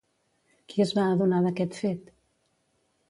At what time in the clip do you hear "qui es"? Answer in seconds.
0.71-0.93